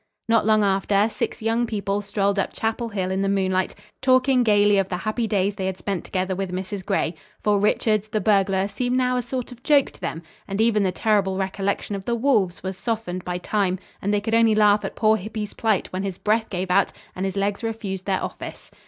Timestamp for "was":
12.63-12.79